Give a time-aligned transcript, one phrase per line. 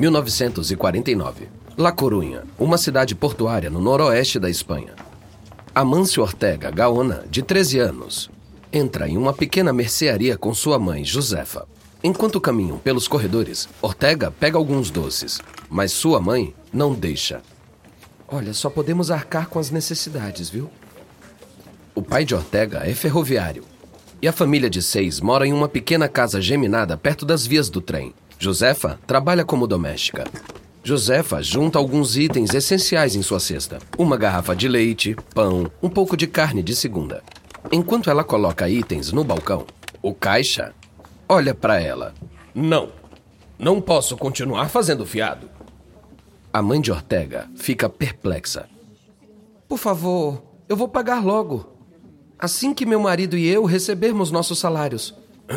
[0.00, 1.48] 1949.
[1.76, 4.94] La Corunha, uma cidade portuária no noroeste da Espanha.
[5.74, 8.30] Amâncio Ortega Gaona, de 13 anos,
[8.72, 11.68] entra em uma pequena mercearia com sua mãe, Josefa.
[12.02, 15.38] Enquanto caminham pelos corredores, Ortega pega alguns doces,
[15.68, 17.42] mas sua mãe não deixa.
[18.26, 20.70] Olha, só podemos arcar com as necessidades, viu?
[21.94, 23.64] O pai de Ortega é ferroviário
[24.22, 27.82] e a família de seis mora em uma pequena casa geminada perto das vias do
[27.82, 28.14] trem.
[28.42, 30.24] Josefa trabalha como doméstica.
[30.82, 36.16] Josefa junta alguns itens essenciais em sua cesta: uma garrafa de leite, pão, um pouco
[36.16, 37.22] de carne de segunda.
[37.70, 39.66] Enquanto ela coloca itens no balcão,
[40.00, 40.72] o caixa
[41.28, 42.14] olha para ela.
[42.54, 42.88] Não,
[43.58, 45.46] não posso continuar fazendo fiado.
[46.50, 48.70] A mãe de Ortega fica perplexa.
[49.68, 51.74] Por favor, eu vou pagar logo.
[52.38, 55.14] Assim que meu marido e eu recebermos nossos salários.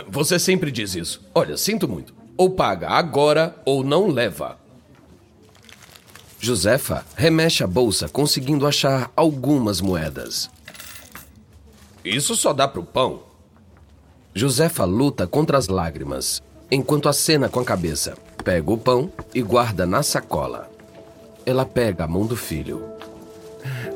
[0.09, 1.25] Você sempre diz isso.
[1.33, 2.22] Olha, sinto muito.
[2.37, 4.57] Ou paga agora ou não leva.
[6.39, 10.49] Josefa remexe a bolsa, conseguindo achar algumas moedas.
[12.03, 13.21] Isso só dá pro pão.
[14.35, 18.17] Josefa luta contra as lágrimas, enquanto acena com a cabeça.
[18.43, 20.69] Pega o pão e guarda na sacola.
[21.45, 22.83] Ela pega a mão do filho.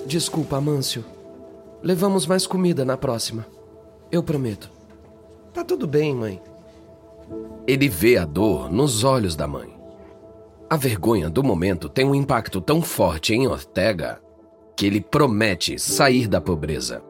[0.05, 1.03] Desculpa, Amâncio.
[1.83, 3.45] Levamos mais comida na próxima.
[4.09, 4.69] Eu prometo.
[5.53, 6.41] Tá tudo bem, mãe.
[7.67, 9.75] Ele vê a dor nos olhos da mãe.
[10.69, 14.21] A vergonha do momento tem um impacto tão forte em Ortega
[14.75, 17.01] que ele promete sair da pobreza.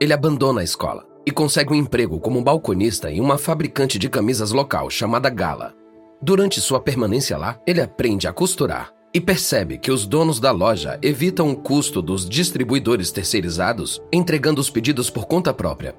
[0.00, 4.52] Ele abandona a escola e consegue um emprego como balconista em uma fabricante de camisas
[4.52, 5.74] local chamada Gala.
[6.22, 10.98] Durante sua permanência lá, ele aprende a costurar e percebe que os donos da loja
[11.02, 15.94] evitam o custo dos distribuidores terceirizados, entregando os pedidos por conta própria.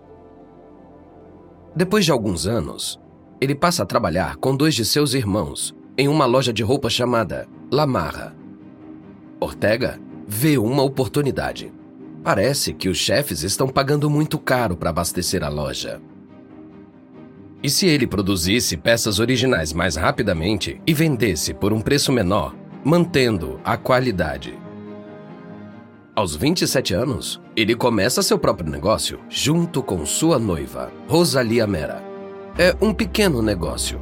[1.76, 3.00] Depois de alguns anos,
[3.42, 7.48] ele passa a trabalhar com dois de seus irmãos em uma loja de roupa chamada
[7.72, 8.36] Lamarra.
[9.40, 11.74] Ortega vê uma oportunidade.
[12.24, 16.00] Parece que os chefes estão pagando muito caro para abastecer a loja.
[17.64, 23.60] E se ele produzisse peças originais mais rapidamente e vendesse por um preço menor, mantendo
[23.64, 24.58] a qualidade?
[26.16, 32.11] Aos 27 anos, ele começa seu próprio negócio junto com sua noiva, Rosalia Mera.
[32.58, 34.00] É um pequeno negócio,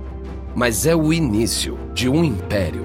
[0.56, 2.84] mas é o início de um império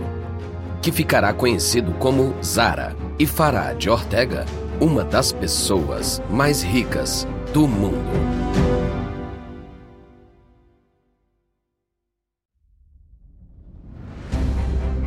[0.82, 4.44] que ficará conhecido como Zara e fará de Ortega
[4.78, 7.97] uma das pessoas mais ricas do mundo.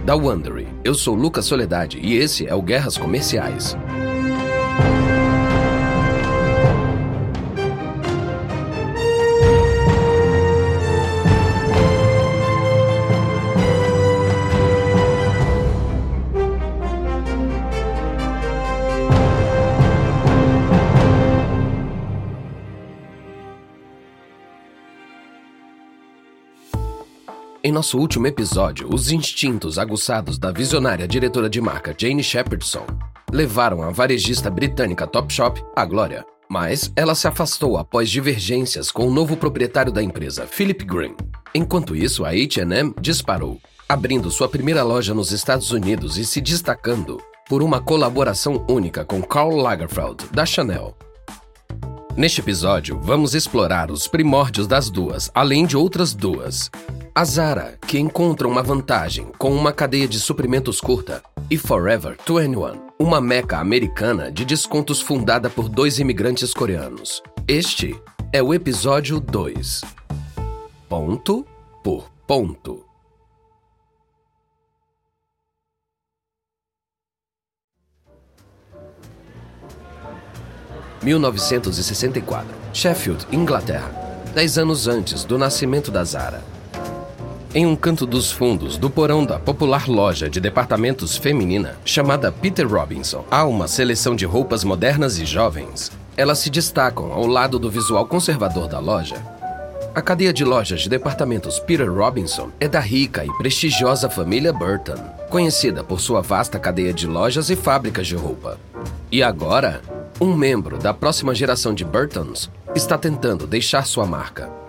[0.03, 3.77] Da Wondery, eu sou Lucas Soledade e esse é o Guerras Comerciais.
[27.77, 32.83] Nosso último episódio, os instintos aguçados da visionária diretora de marca Jane Shepardson
[33.31, 36.25] levaram a varejista britânica Topshop à glória.
[36.49, 41.15] Mas ela se afastou após divergências com o novo proprietário da empresa, Philip Green.
[41.53, 47.21] Enquanto isso, a H&M disparou, abrindo sua primeira loja nos Estados Unidos e se destacando
[47.47, 50.97] por uma colaboração única com Karl Lagerfeld, da Chanel.
[52.15, 56.71] Neste episódio, vamos explorar os primórdios das duas, além de outras duas,
[57.17, 62.79] a Zara, que encontra uma vantagem com uma cadeia de suprimentos curta, e Forever 21,
[62.99, 67.23] uma meca americana de descontos fundada por dois imigrantes coreanos.
[67.47, 67.99] Este
[68.31, 69.81] é o episódio 2.
[70.87, 71.43] Ponto
[71.83, 72.85] por ponto.
[81.01, 83.89] (1964) Sheffield, Inglaterra.
[84.35, 86.56] Dez anos antes do nascimento da Zara.
[87.55, 92.67] Em um canto dos fundos do porão da popular loja de departamentos feminina chamada Peter
[92.67, 95.91] Robinson, há uma seleção de roupas modernas e jovens.
[96.17, 99.15] Elas se destacam ao lado do visual conservador da loja.
[99.95, 104.97] A cadeia de lojas de departamentos Peter Robinson é da rica e prestigiosa família Burton,
[105.29, 108.59] conhecida por sua vasta cadeia de lojas e fábricas de roupa.
[109.09, 109.81] E agora,
[110.19, 114.66] um membro da próxima geração de Burtons está tentando deixar sua marca.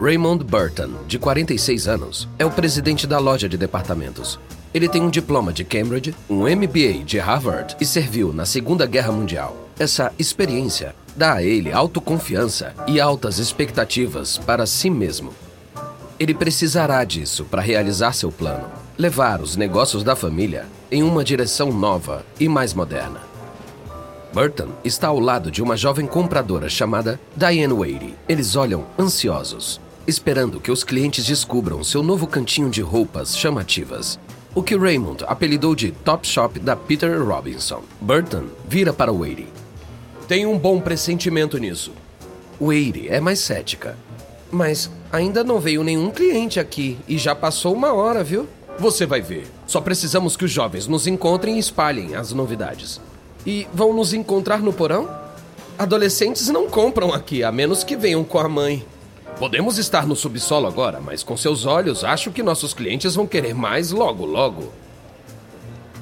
[0.00, 4.38] Raymond Burton, de 46 anos, é o presidente da loja de departamentos.
[4.74, 9.10] Ele tem um diploma de Cambridge, um MBA de Harvard e serviu na Segunda Guerra
[9.10, 9.56] Mundial.
[9.78, 15.32] Essa experiência dá a ele autoconfiança e altas expectativas para si mesmo.
[16.20, 18.66] Ele precisará disso para realizar seu plano.
[18.98, 23.20] levar os negócios da família em uma direção nova e mais moderna.
[24.32, 28.14] Burton está ao lado de uma jovem compradora chamada Diane Wade.
[28.26, 34.18] Eles olham ansiosos, esperando que os clientes descubram seu novo cantinho de roupas chamativas.
[34.54, 37.82] O que Raymond apelidou de Top Shop da Peter Robinson.
[38.00, 39.46] Burton vira para Wade.
[40.28, 41.92] Tenho um bom pressentimento nisso.
[42.60, 43.98] Wade é mais cética.
[44.50, 48.48] Mas ainda não veio nenhum cliente aqui e já passou uma hora, viu?
[48.78, 49.46] Você vai ver.
[49.66, 53.00] Só precisamos que os jovens nos encontrem e espalhem as novidades.
[53.44, 55.08] E vão nos encontrar no porão?
[55.78, 58.84] Adolescentes não compram aqui, a menos que venham com a mãe.
[59.38, 63.54] Podemos estar no subsolo agora, mas com seus olhos acho que nossos clientes vão querer
[63.54, 64.72] mais logo, logo.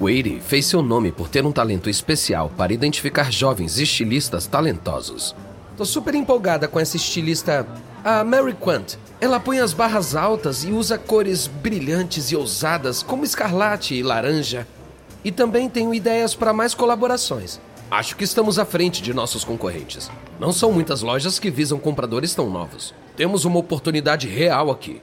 [0.01, 5.35] Wade fez seu nome por ter um talento especial para identificar jovens estilistas talentosos.
[5.77, 7.67] Tô super empolgada com essa estilista,
[8.05, 8.97] a Mary Quant.
[9.21, 14.65] Ela põe as barras altas e usa cores brilhantes e ousadas como escarlate e laranja.
[15.25, 17.61] E também tenho ideias para mais colaborações.
[17.91, 20.09] Acho que estamos à frente de nossos concorrentes.
[20.39, 22.95] Não são muitas lojas que visam compradores tão novos.
[23.17, 25.01] Temos uma oportunidade real aqui.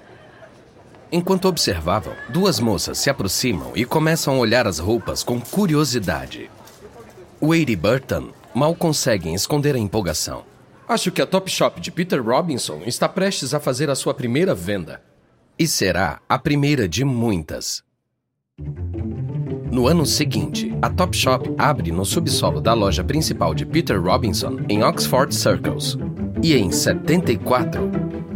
[1.12, 6.50] Enquanto observavam, duas moças se aproximam e começam a olhar as roupas com curiosidade.
[7.42, 10.44] Wade e Burton mal conseguem esconder a empolgação.
[10.88, 14.54] Acho que a Top Shop de Peter Robinson está prestes a fazer a sua primeira
[14.54, 15.02] venda.
[15.58, 17.84] E será a primeira de muitas.
[19.72, 24.84] No ano seguinte, a Topshop abre no subsolo da loja principal de Peter Robinson, em
[24.84, 25.98] Oxford Circles.
[26.44, 27.90] E em 74,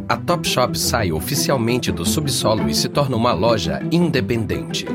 [0.07, 4.86] a Topshop sai oficialmente do subsolo e se torna uma loja independente.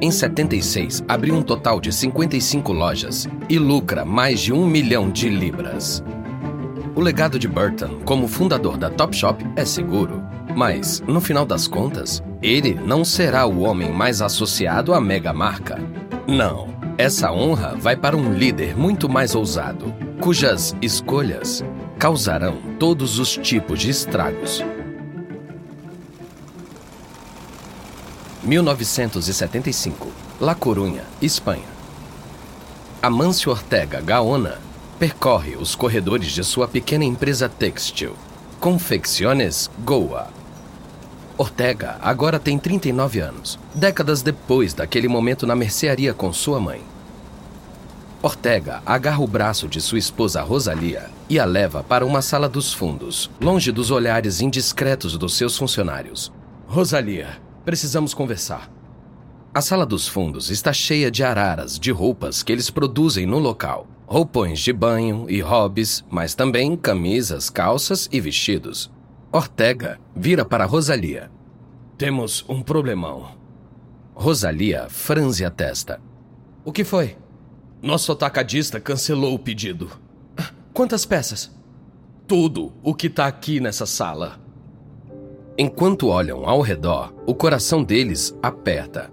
[0.00, 5.30] Em 76, abriu um total de 55 lojas e lucra mais de um milhão de
[5.30, 6.04] libras.
[6.94, 10.22] O legado de Burton como fundador da Topshop é seguro,
[10.54, 15.78] mas, no final das contas, ele não será o homem mais associado à mega marca.
[16.26, 16.76] Não.
[16.98, 21.62] Essa honra vai para um líder muito mais ousado, cujas escolhas
[21.98, 24.64] causarão todos os tipos de estragos.
[28.42, 30.08] 1975,
[30.40, 31.76] La Corunha, Espanha.
[33.02, 34.58] Amâncio Ortega Gaona
[34.98, 38.14] percorre os corredores de sua pequena empresa têxtil,
[38.60, 40.28] Confecciones Goa,
[41.38, 46.80] Ortega agora tem 39 anos, décadas depois daquele momento na mercearia com sua mãe.
[48.26, 52.72] Ortega agarra o braço de sua esposa Rosalia e a leva para uma sala dos
[52.72, 56.32] fundos, longe dos olhares indiscretos dos seus funcionários.
[56.66, 58.68] Rosalia, precisamos conversar.
[59.54, 63.86] A sala dos fundos está cheia de araras de roupas que eles produzem no local.
[64.08, 68.90] Roupões de banho e hobbies, mas também camisas, calças e vestidos.
[69.30, 71.30] Ortega vira para Rosalia.
[71.96, 73.36] Temos um problemão.
[74.16, 76.00] Rosalia franze a testa.
[76.64, 77.16] O que foi?
[77.82, 79.90] Nosso atacadista cancelou o pedido.
[80.72, 81.50] Quantas peças?
[82.26, 84.40] Tudo o que está aqui nessa sala.
[85.58, 89.10] Enquanto olham ao redor, o coração deles aperta.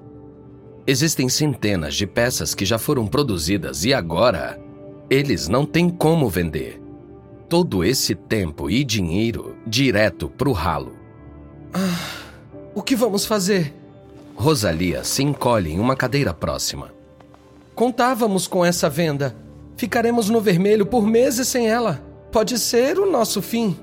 [0.86, 4.60] Existem centenas de peças que já foram produzidas e agora
[5.10, 6.82] eles não têm como vender
[7.48, 10.94] todo esse tempo e dinheiro direto pro ralo.
[11.74, 12.00] Ah,
[12.74, 13.74] o que vamos fazer?
[14.36, 16.93] Rosalia se encolhe em uma cadeira próxima.
[17.76, 19.36] Contávamos com essa venda.
[19.76, 22.04] Ficaremos no vermelho por meses sem ela.
[22.32, 23.78] Pode ser o nosso fim.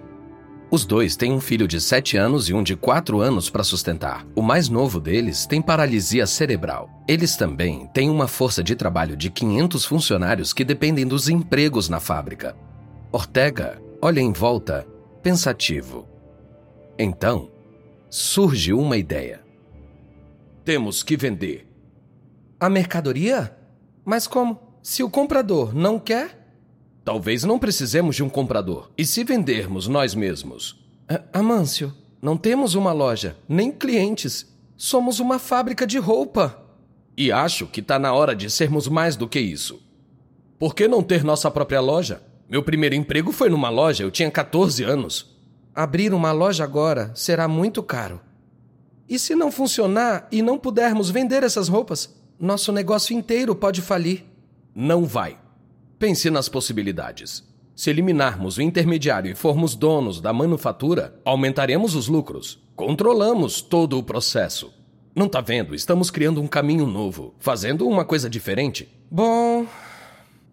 [0.71, 4.25] Os dois têm um filho de 7 anos e um de 4 anos para sustentar.
[4.37, 6.89] O mais novo deles tem paralisia cerebral.
[7.09, 11.99] Eles também têm uma força de trabalho de 500 funcionários que dependem dos empregos na
[11.99, 12.55] fábrica.
[13.11, 14.87] Ortega olha em volta,
[15.21, 16.09] pensativo.
[16.97, 17.51] Então,
[18.09, 19.41] surge uma ideia.
[20.65, 21.67] Temos que vender.
[22.61, 23.57] A mercadoria?
[24.11, 24.59] Mas como?
[24.83, 26.53] Se o comprador não quer?
[27.05, 28.91] Talvez não precisemos de um comprador.
[28.99, 30.85] E se vendermos nós mesmos?
[31.33, 34.53] Amâncio, não temos uma loja, nem clientes.
[34.77, 36.61] Somos uma fábrica de roupa.
[37.17, 39.81] E acho que está na hora de sermos mais do que isso.
[40.59, 42.21] Por que não ter nossa própria loja?
[42.49, 45.39] Meu primeiro emprego foi numa loja, eu tinha 14 anos.
[45.73, 48.21] Abrir uma loja agora será muito caro.
[49.09, 54.25] E se não funcionar e não pudermos vender essas roupas, nosso negócio inteiro pode falir.
[54.75, 55.39] Não vai.
[55.99, 57.45] Pense nas possibilidades.
[57.77, 62.59] Se eliminarmos o intermediário e formos donos da manufatura, aumentaremos os lucros.
[62.75, 64.73] Controlamos todo o processo.
[65.15, 65.75] Não tá vendo?
[65.75, 68.89] Estamos criando um caminho novo, fazendo uma coisa diferente.
[69.11, 69.67] Bom,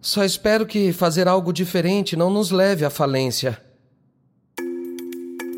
[0.00, 3.58] só espero que fazer algo diferente não nos leve à falência.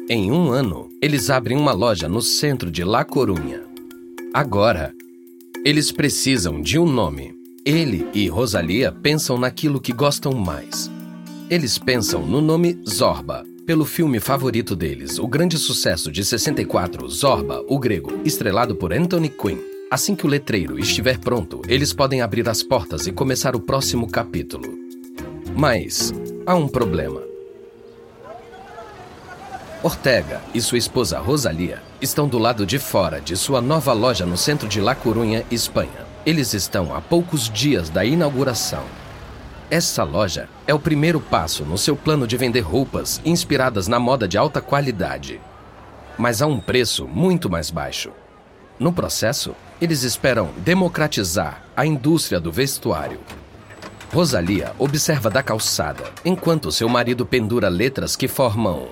[0.08, 3.62] Em um ano, eles abrem uma loja no centro de La Corunha.
[4.34, 4.92] Agora,
[5.62, 7.34] eles precisam de um nome.
[7.66, 10.90] Ele e Rosalia pensam naquilo que gostam mais.
[11.50, 17.62] Eles pensam no nome Zorba, pelo filme favorito deles, o grande sucesso de 64, Zorba,
[17.68, 19.58] o Grego, estrelado por Anthony Quinn.
[19.90, 24.08] Assim que o letreiro estiver pronto, eles podem abrir as portas e começar o próximo
[24.08, 24.66] capítulo.
[25.54, 26.10] Mas
[26.46, 27.20] há um problema.
[29.82, 34.36] Ortega e sua esposa Rosalia estão do lado de fora de sua nova loja no
[34.36, 36.06] centro de La Corunha, Espanha.
[36.24, 38.84] Eles estão a poucos dias da inauguração.
[39.70, 44.26] Essa loja é o primeiro passo no seu plano de vender roupas inspiradas na moda
[44.26, 45.40] de alta qualidade,
[46.18, 48.10] mas a um preço muito mais baixo.
[48.78, 53.20] No processo, eles esperam democratizar a indústria do vestuário.
[54.12, 58.88] Rosalia observa da calçada, enquanto seu marido pendura letras que formam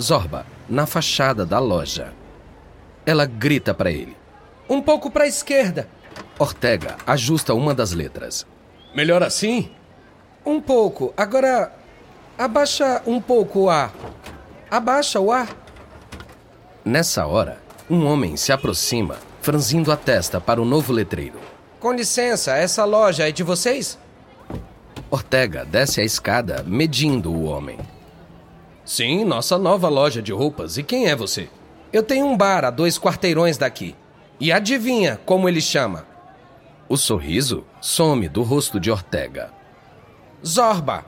[0.00, 2.12] Zorba na fachada da loja.
[3.06, 4.16] Ela grita para ele:
[4.68, 5.88] Um pouco para a esquerda.
[6.38, 8.44] Ortega ajusta uma das letras.
[8.94, 9.70] Melhor assim?
[10.44, 11.14] Um pouco.
[11.16, 11.72] Agora,
[12.36, 13.90] abaixa um pouco o A.
[14.70, 15.46] Abaixa o A.
[16.84, 17.58] Nessa hora,
[17.88, 21.40] um homem se aproxima, franzindo a testa para o novo letreiro.
[21.78, 23.98] Com licença, essa loja é de vocês?
[25.10, 27.78] Ortega desce a escada, medindo o homem.
[28.84, 30.78] Sim, nossa nova loja de roupas.
[30.78, 31.48] E quem é você?
[31.92, 33.94] Eu tenho um bar a dois quarteirões daqui.
[34.38, 36.06] E adivinha como ele chama?
[36.88, 39.50] O sorriso some do rosto de Ortega.
[40.44, 41.04] Zorba.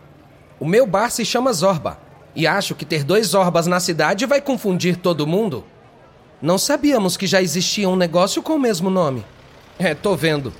[0.59, 1.99] O meu bar se chama Zorba.
[2.35, 5.65] E acho que ter dois Zorbas na cidade vai confundir todo mundo.
[6.41, 9.25] Não sabíamos que já existia um negócio com o mesmo nome.
[9.79, 10.53] É, tô vendo.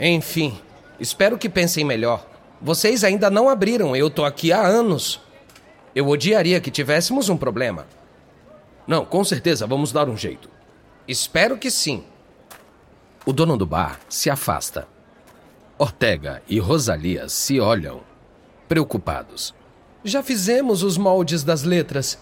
[0.00, 0.58] Enfim,
[0.98, 2.26] espero que pensem melhor.
[2.60, 5.20] Vocês ainda não abriram, eu tô aqui há anos.
[5.94, 7.86] Eu odiaria que tivéssemos um problema.
[8.88, 10.48] Não, com certeza vamos dar um jeito.
[11.06, 12.04] Espero que sim.
[13.26, 14.88] O dono do bar se afasta.
[15.76, 18.00] Ortega e Rosalia se olham,
[18.66, 19.54] preocupados.
[20.02, 22.18] Já fizemos os moldes das letras.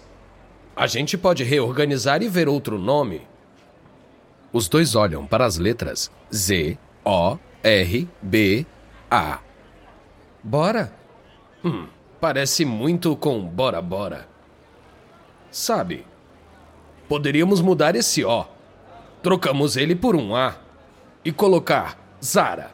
[0.74, 3.22] A gente pode reorganizar e ver outro nome.
[4.52, 8.66] Os dois olham para as letras Z, O, R, B,
[9.08, 9.38] A.
[10.42, 10.92] Bora?
[11.64, 11.86] Hum,
[12.20, 14.28] parece muito com Bora Bora.
[15.50, 16.04] Sabe,
[17.08, 18.44] poderíamos mudar esse O.
[19.22, 20.56] Trocamos ele por um A.
[21.24, 22.70] E colocar Zara.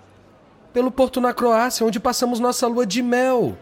[0.72, 3.56] Pelo porto na Croácia, onde passamos nossa lua de mel.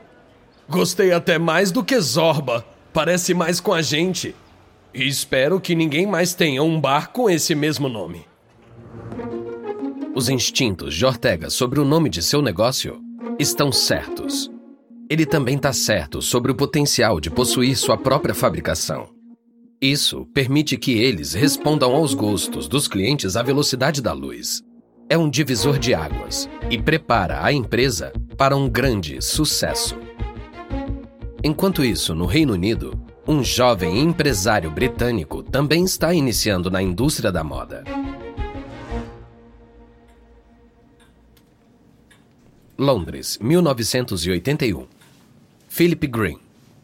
[0.69, 2.65] Gostei até mais do que Zorba.
[2.93, 4.35] Parece mais com a gente.
[4.93, 8.27] E espero que ninguém mais tenha um bar com esse mesmo nome.
[10.15, 13.01] Os instintos de Ortega sobre o nome de seu negócio
[13.39, 14.51] estão certos.
[15.09, 19.20] Ele também está certo sobre o potencial de possuir sua própria fabricação.
[19.81, 24.63] Isso permite que eles respondam aos gostos dos clientes à velocidade da luz.
[25.09, 29.97] É um divisor de águas e prepara a empresa para um grande sucesso.
[31.43, 32.93] Enquanto isso, no Reino Unido,
[33.27, 37.83] um jovem empresário britânico também está iniciando na indústria da moda.
[42.77, 44.87] Londres, 1981.
[45.69, 46.39] Philip Green,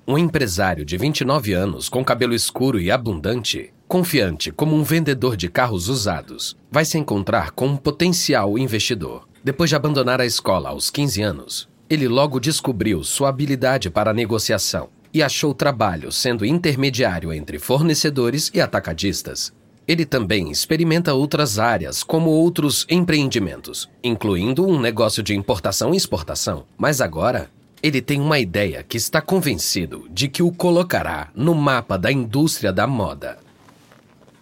[0.08, 5.48] um empresário de 29 anos com cabelo escuro e abundante, confiante como um vendedor de
[5.48, 9.26] carros usados, vai se encontrar com um potencial investidor.
[9.42, 14.88] Depois de abandonar a escola aos 15 anos, ele logo descobriu sua habilidade para negociação
[15.12, 19.52] e achou trabalho sendo intermediário entre fornecedores e atacadistas.
[19.88, 26.64] Ele também experimenta outras áreas, como outros empreendimentos, incluindo um negócio de importação e exportação.
[26.76, 27.48] Mas agora,
[27.82, 32.72] ele tem uma ideia que está convencido de que o colocará no mapa da indústria
[32.72, 33.38] da moda.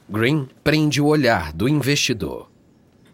[0.09, 2.49] Green prende o olhar do investidor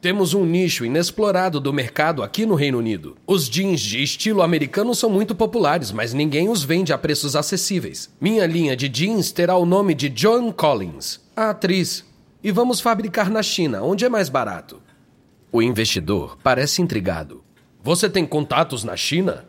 [0.00, 3.18] temos um nicho inexplorado do mercado aqui no Reino Unido.
[3.26, 8.08] Os jeans de estilo americano são muito populares, mas ninguém os vende a preços acessíveis.
[8.18, 12.02] Minha linha de jeans terá o nome de Joan Collins, a atriz.
[12.42, 14.80] E vamos fabricar na China, onde é mais barato.
[15.52, 17.44] O investidor parece intrigado.
[17.82, 19.44] Você tem contatos na China?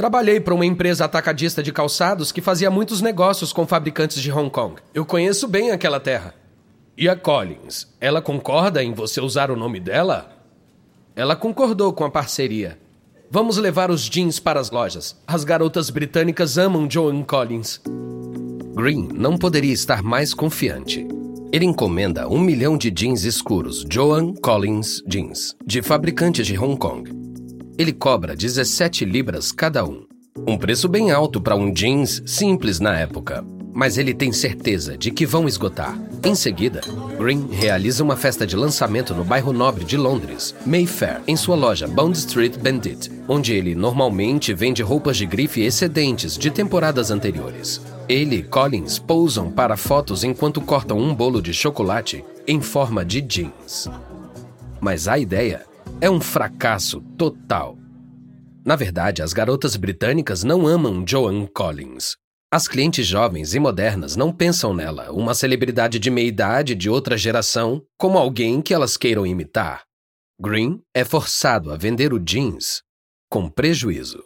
[0.00, 4.48] Trabalhei para uma empresa atacadista de calçados que fazia muitos negócios com fabricantes de Hong
[4.48, 4.80] Kong.
[4.94, 6.34] Eu conheço bem aquela terra.
[6.96, 10.34] E a Collins, ela concorda em você usar o nome dela?
[11.14, 12.78] Ela concordou com a parceria.
[13.30, 15.20] Vamos levar os jeans para as lojas.
[15.26, 17.78] As garotas britânicas amam Joan Collins.
[18.74, 21.06] Green não poderia estar mais confiante.
[21.52, 27.29] Ele encomenda um milhão de jeans escuros Joan Collins Jeans, de fabricantes de Hong Kong.
[27.80, 30.02] Ele cobra 17 libras cada um.
[30.46, 35.10] Um preço bem alto para um jeans simples na época, mas ele tem certeza de
[35.10, 35.98] que vão esgotar.
[36.22, 36.82] Em seguida,
[37.18, 41.88] Green realiza uma festa de lançamento no bairro nobre de Londres, Mayfair, em sua loja
[41.88, 47.80] Bond Street Bandit, onde ele normalmente vende roupas de grife excedentes de temporadas anteriores.
[48.06, 53.22] Ele e Collins pousam para fotos enquanto cortam um bolo de chocolate em forma de
[53.22, 53.88] jeans.
[54.82, 55.69] Mas a ideia
[56.00, 57.76] é um fracasso total.
[58.64, 62.16] Na verdade, as garotas britânicas não amam Joan Collins.
[62.50, 67.82] As clientes jovens e modernas não pensam nela, uma celebridade de meia-idade de outra geração,
[67.98, 69.82] como alguém que elas queiram imitar.
[70.40, 72.82] Green é forçado a vender o jeans
[73.30, 74.24] com prejuízo.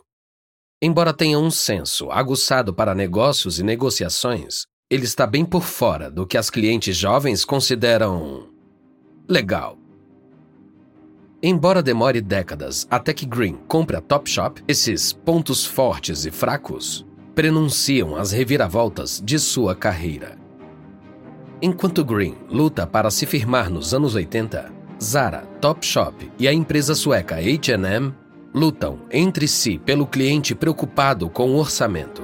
[0.81, 6.26] Embora tenha um senso aguçado para negócios e negociações, ele está bem por fora do
[6.26, 8.49] que as clientes jovens consideram
[9.28, 9.84] legal.
[11.46, 18.16] Embora demore décadas até que Green compre a Topshop, esses pontos fortes e fracos prenunciam
[18.16, 20.38] as reviravoltas de sua carreira.
[21.60, 24.72] Enquanto Green luta para se firmar nos anos 80,
[25.02, 28.14] Zara, Topshop e a empresa sueca H&M
[28.54, 32.22] lutam entre si pelo cliente preocupado com o orçamento.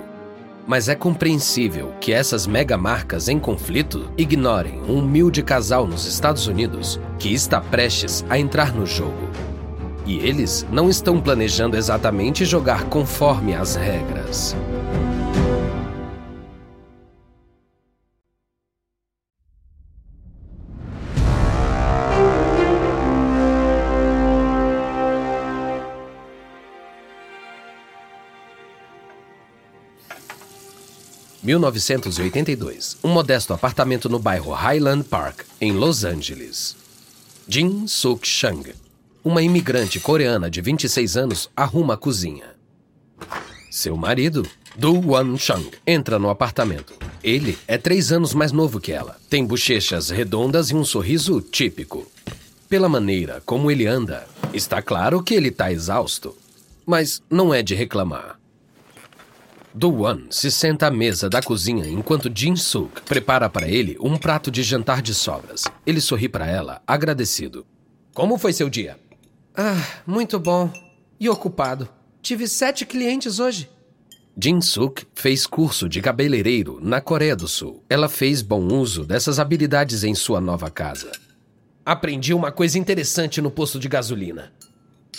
[0.70, 7.00] Mas é compreensível que essas megamarcas em conflito ignorem um humilde casal nos Estados Unidos
[7.18, 9.28] que está prestes a entrar no jogo.
[10.06, 14.54] E eles não estão planejando exatamente jogar conforme as regras.
[31.50, 36.76] 1982, um modesto apartamento no bairro Highland Park, em Los Angeles.
[37.48, 38.72] Jin Suk Chang,
[39.24, 42.54] uma imigrante coreana de 26 anos, arruma a cozinha.
[43.68, 46.94] Seu marido, Do Won Chang, entra no apartamento.
[47.20, 52.06] Ele é três anos mais novo que ela, tem bochechas redondas e um sorriso típico.
[52.68, 54.24] Pela maneira como ele anda,
[54.54, 56.36] está claro que ele está exausto.
[56.86, 58.39] Mas não é de reclamar.
[59.72, 64.62] Do-won se senta à mesa da cozinha enquanto Jin-suk prepara para ele um prato de
[64.62, 65.64] jantar de sobras.
[65.86, 67.64] Ele sorri para ela, agradecido.
[68.12, 68.98] Como foi seu dia?
[69.56, 70.72] Ah, muito bom.
[71.20, 71.88] E ocupado.
[72.20, 73.70] Tive sete clientes hoje.
[74.36, 77.84] Jin-suk fez curso de cabeleireiro na Coreia do Sul.
[77.88, 81.12] Ela fez bom uso dessas habilidades em sua nova casa.
[81.84, 84.52] Aprendi uma coisa interessante no posto de gasolina.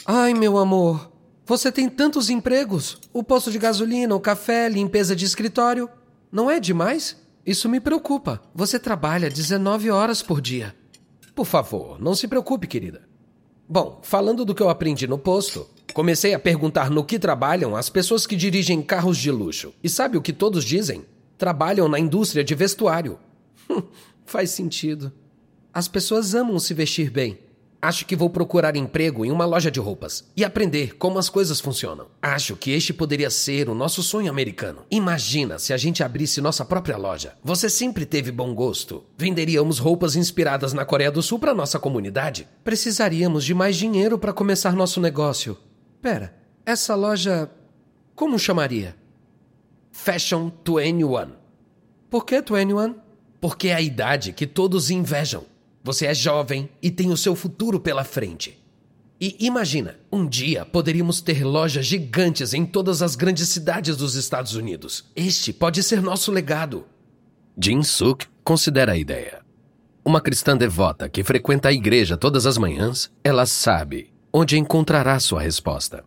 [0.06, 1.12] Ai, meu amor.
[1.46, 5.90] Você tem tantos empregos: o posto de gasolina, o café, limpeza de escritório.
[6.32, 7.18] Não é demais?
[7.46, 8.42] Isso me preocupa.
[8.54, 10.76] Você trabalha 19 horas por dia.
[11.36, 13.10] Por favor, não se preocupe, querida.
[13.68, 17.90] Bom, falando do que eu aprendi no posto, comecei a perguntar no que trabalham as
[17.90, 19.74] pessoas que dirigem carros de luxo.
[19.84, 21.06] E sabe o que todos dizem?
[21.38, 23.18] Trabalham na indústria de vestuário.
[24.26, 25.12] Faz sentido.
[25.74, 27.40] As pessoas amam se vestir bem.
[27.82, 31.60] Acho que vou procurar emprego em uma loja de roupas e aprender como as coisas
[31.60, 32.08] funcionam.
[32.22, 34.86] Acho que este poderia ser o nosso sonho americano.
[34.92, 37.34] Imagina se a gente abrisse nossa própria loja.
[37.44, 39.04] Você sempre teve bom gosto.
[39.18, 42.48] Venderíamos roupas inspiradas na Coreia do Sul para nossa comunidade.
[42.64, 45.58] Precisaríamos de mais dinheiro para começar nosso negócio.
[46.00, 47.50] Pera, essa loja.
[48.14, 48.96] Como chamaria?
[49.92, 51.32] Fashion 21.
[52.12, 52.96] Por que 21?
[53.40, 55.46] Porque é a idade que todos invejam.
[55.84, 58.62] Você é jovem e tem o seu futuro pela frente.
[59.20, 64.56] E imagina, um dia poderíamos ter lojas gigantes em todas as grandes cidades dos Estados
[64.56, 65.06] Unidos.
[65.16, 66.86] Este pode ser nosso legado.
[67.60, 69.42] Jin Suk considera a ideia.
[70.04, 75.42] Uma cristã devota que frequenta a igreja todas as manhãs, ela sabe onde encontrará sua
[75.42, 76.04] resposta.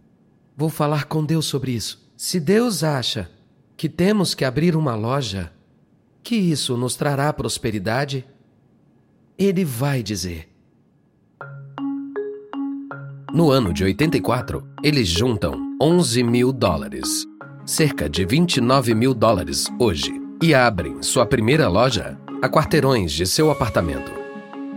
[0.56, 2.04] Vou falar com Deus sobre isso.
[2.16, 3.30] Se Deus acha
[3.76, 5.52] que temos que abrir uma loja,
[6.22, 8.24] que isso nos trará prosperidade,
[9.38, 10.48] ele vai dizer.
[13.32, 17.26] No ano de 84, eles juntam 11 mil dólares,
[17.66, 23.50] cerca de 29 mil dólares hoje, e abrem sua primeira loja a quarteirões de seu
[23.50, 24.12] apartamento.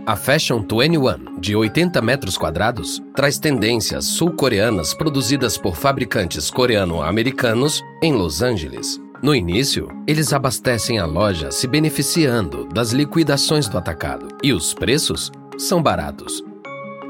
[0.04, 8.14] A Fashion 21, de 80 metros quadrados, traz tendências sul-coreanas produzidas por fabricantes coreano-americanos em
[8.14, 8.98] Los Angeles.
[9.20, 15.32] No início, eles abastecem a loja se beneficiando das liquidações do atacado, e os preços
[15.58, 16.44] são baratos.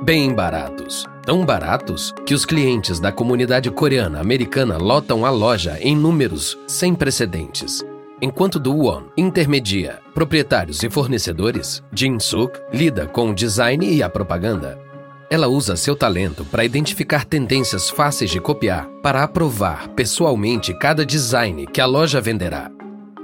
[0.02, 1.04] Bem baratos.
[1.22, 6.94] Tão baratos que os clientes da comunidade coreana americana lotam a loja em números sem
[6.94, 7.84] precedentes.
[8.22, 14.08] Enquanto Do Won intermedia proprietários e fornecedores, Jin Suk lida com o design e a
[14.08, 14.87] propaganda.
[15.30, 21.66] Ela usa seu talento para identificar tendências fáceis de copiar para aprovar pessoalmente cada design
[21.66, 22.70] que a loja venderá.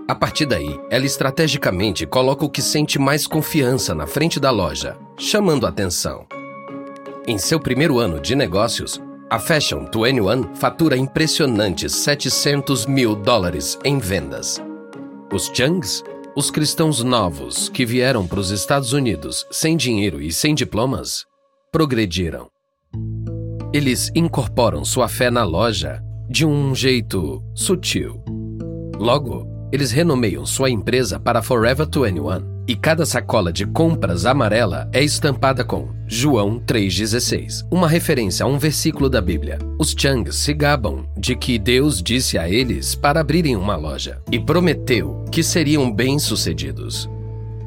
[0.06, 4.98] A partir daí, ela estrategicamente coloca o que sente mais confiança na frente da loja,
[5.16, 6.26] chamando atenção.
[7.26, 13.98] Em seu primeiro ano de negócios, a Fashion 21 fatura impressionantes 700 mil dólares em
[13.98, 14.62] vendas.
[15.32, 16.04] Os Changs,
[16.36, 21.24] os cristãos novos que vieram para os Estados Unidos sem dinheiro e sem diplomas,
[21.74, 22.46] progrediram.
[23.72, 28.22] Eles incorporam sua fé na loja de um jeito sutil.
[28.96, 35.02] Logo, eles renomeiam sua empresa para Forever 21 e cada sacola de compras amarela é
[35.02, 39.58] estampada com João 3,16, uma referência a um versículo da Bíblia.
[39.76, 44.38] Os Changs se gabam de que Deus disse a eles para abrirem uma loja e
[44.38, 47.10] prometeu que seriam bem-sucedidos.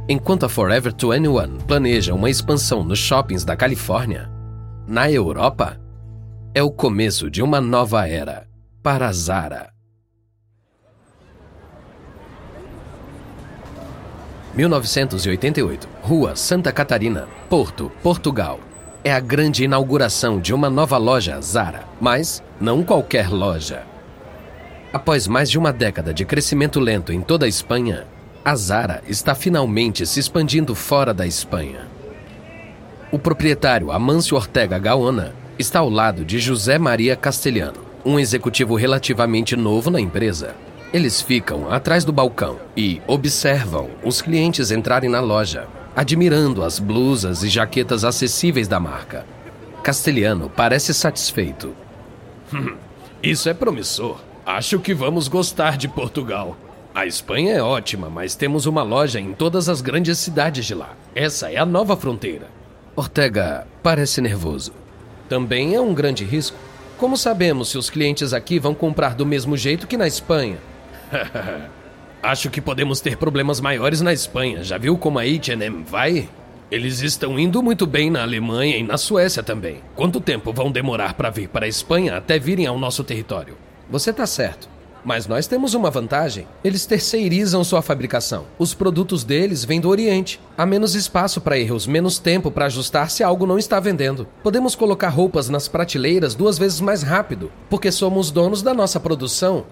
[0.10, 4.32] Enquanto a Forever 21 planeja uma expansão nos shoppings da Califórnia,
[4.88, 5.78] na Europa,
[6.56, 8.48] é o começo de uma nova era
[8.82, 9.74] para a Zara.
[14.56, 18.62] 1988, Rua Santa Catarina, Porto, Portugal.
[19.04, 23.84] É a grande inauguração de uma nova loja Zara, mas não qualquer loja.
[24.94, 28.08] Após mais de uma década de crescimento lento em toda a Espanha,
[28.48, 31.86] a Zara está finalmente se expandindo fora da Espanha.
[33.12, 39.58] O proprietário Amâncio Ortega Gaona está ao lado de José Maria Castelhano, um executivo relativamente
[39.58, 40.56] novo na empresa.
[40.94, 47.44] Eles ficam atrás do balcão e observam os clientes entrarem na loja, admirando as blusas
[47.44, 49.26] e jaquetas acessíveis da marca.
[49.84, 51.76] Castelhano parece satisfeito.
[53.22, 54.22] Isso é promissor.
[54.46, 56.56] Acho que vamos gostar de Portugal.
[56.98, 60.96] A Espanha é ótima, mas temos uma loja em todas as grandes cidades de lá.
[61.14, 62.48] Essa é a nova fronteira.
[62.96, 64.74] Ortega parece nervoso.
[65.30, 66.58] Também é um grande risco.
[66.98, 70.58] Como sabemos se os clientes aqui vão comprar do mesmo jeito que na Espanha?
[72.24, 74.64] Acho que podemos ter problemas maiores na Espanha.
[74.64, 76.28] Já viu como a H&M vai?
[76.72, 79.84] Eles estão indo muito bem na Alemanha e na Suécia também.
[79.96, 83.56] Quanto tempo vão demorar para vir para a Espanha até virem ao nosso território?
[83.88, 84.77] Você está certo.
[85.08, 86.46] Mas nós temos uma vantagem.
[86.62, 88.44] Eles terceirizam sua fabricação.
[88.60, 90.38] Os produtos deles vêm do Oriente.
[90.58, 94.28] Há menos espaço para erros, menos tempo para ajustar se algo não está vendendo.
[94.44, 99.66] Podemos colocar roupas nas prateleiras duas vezes mais rápido, porque somos donos da nossa produção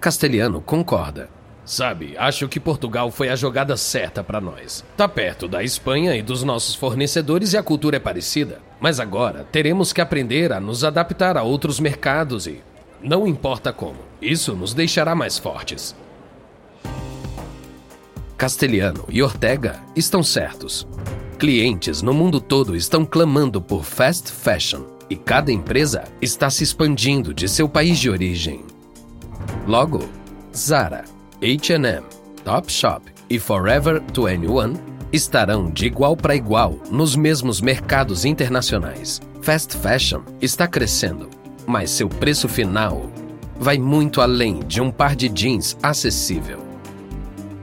[0.00, 1.28] Castelhano concorda.
[1.64, 4.84] Sabe, acho que Portugal foi a jogada certa para nós.
[4.96, 8.58] Tá perto da Espanha e dos nossos fornecedores e a cultura é parecida.
[8.80, 12.60] Mas agora teremos que aprender a nos adaptar a outros mercados e.
[13.02, 15.94] Não importa como, isso nos deixará mais fortes.
[18.36, 20.86] Castelhano e Ortega estão certos.
[21.38, 27.32] Clientes no mundo todo estão clamando por fast fashion e cada empresa está se expandindo
[27.32, 28.64] de seu país de origem.
[29.66, 30.08] Logo,
[30.54, 31.04] Zara,
[31.40, 32.04] H&M,
[32.44, 34.74] Topshop e Forever 21
[35.12, 39.20] estarão de igual para igual nos mesmos mercados internacionais.
[39.40, 41.30] Fast fashion está crescendo,
[41.68, 43.10] mas seu preço final
[43.60, 46.66] vai muito além de um par de jeans acessível.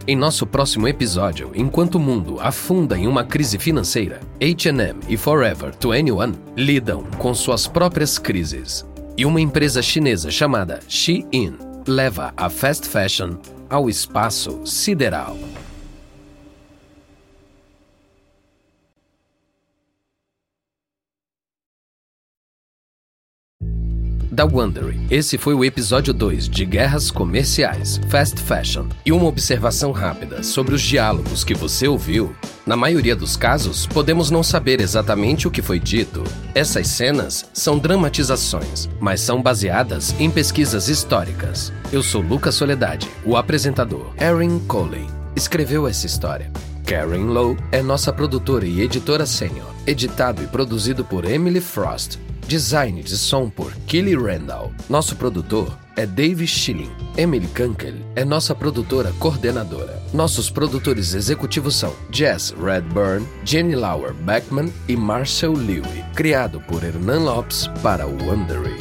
[0.07, 5.73] Em nosso próximo episódio, enquanto o mundo afunda em uma crise financeira, H&M e Forever
[5.81, 8.85] 21 lidam com suas próprias crises.
[9.17, 13.37] E uma empresa chinesa chamada Shein leva a fast fashion
[13.67, 15.35] ao espaço sideral.
[24.35, 24.99] Da Wondery.
[25.09, 28.87] Esse foi o episódio 2 de Guerras Comerciais, Fast Fashion.
[29.05, 32.35] E uma observação rápida sobre os diálogos que você ouviu.
[32.65, 36.23] Na maioria dos casos, podemos não saber exatamente o que foi dito.
[36.53, 41.71] Essas cenas são dramatizações, mas são baseadas em pesquisas históricas.
[41.91, 44.13] Eu sou Lucas Soledade, o apresentador.
[44.19, 46.51] Erin Coley escreveu essa história.
[46.85, 49.73] Karen Lowe é nossa produtora e editora sênior.
[49.87, 52.19] Editado e produzido por Emily Frost.
[52.47, 54.71] Design de som por Kelly Randall.
[54.87, 56.91] Nosso produtor é Dave Schilling.
[57.17, 59.99] Emily Kunkel é nossa produtora coordenadora.
[60.13, 66.05] Nossos produtores executivos são Jess Redburn, Jenny Lauer Beckman e Marcel Lewy.
[66.13, 68.77] Criado por Hernan Lopes para o Wondery.